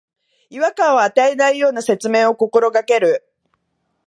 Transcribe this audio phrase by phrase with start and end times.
[0.49, 3.23] 違和感を与えないような説明を心がける